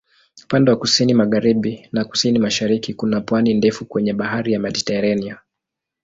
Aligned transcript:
Upande 0.43 0.71
wa 0.71 0.77
kusini-magharibi 0.77 1.89
na 1.91 2.05
kusini-mashariki 2.05 2.93
kuna 2.93 3.21
pwani 3.21 3.53
ndefu 3.53 3.85
kwenye 3.85 4.13
Bahari 4.13 4.53
ya 4.53 4.59
Mediteranea. 4.59 5.39